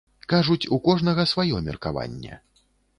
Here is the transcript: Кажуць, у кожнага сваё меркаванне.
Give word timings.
Кажуць, 0.31 0.69
у 0.77 0.79
кожнага 0.89 1.27
сваё 1.35 1.63
меркаванне. 1.71 2.45